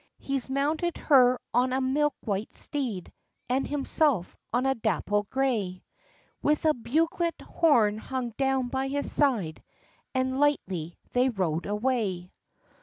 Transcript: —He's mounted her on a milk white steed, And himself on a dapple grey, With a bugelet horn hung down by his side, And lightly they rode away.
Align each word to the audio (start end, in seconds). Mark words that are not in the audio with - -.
—He's 0.17 0.49
mounted 0.49 0.97
her 0.97 1.39
on 1.53 1.71
a 1.73 1.79
milk 1.79 2.15
white 2.21 2.55
steed, 2.55 3.13
And 3.49 3.67
himself 3.67 4.35
on 4.51 4.65
a 4.65 4.73
dapple 4.73 5.27
grey, 5.29 5.83
With 6.41 6.65
a 6.65 6.73
bugelet 6.73 7.39
horn 7.39 7.99
hung 7.99 8.31
down 8.31 8.69
by 8.69 8.87
his 8.87 9.11
side, 9.11 9.61
And 10.15 10.39
lightly 10.39 10.97
they 11.11 11.29
rode 11.29 11.67
away. 11.67 12.31